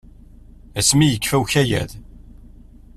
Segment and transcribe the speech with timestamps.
[0.79, 1.91] Asmi i yekfa ukayad.